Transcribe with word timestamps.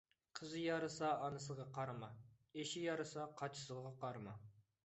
قىزى 0.37 0.61
يارىسا 0.61 1.11
ئانىسىغا 1.25 1.67
قارىما، 1.77 2.09
ئېشى 2.61 2.83
يارىسا 2.87 3.29
قاچىسىغا 3.43 3.97
قارىما. 4.05 4.39